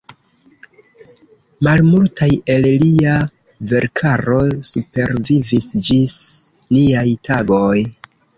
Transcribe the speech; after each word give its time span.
Malmultaj 1.67 2.29
el 2.53 2.65
lia 2.85 3.17
verkaro 3.73 4.39
supervivis 4.71 5.69
ĝis 5.91 6.17
niaj 6.79 7.07
tagoj. 7.29 7.77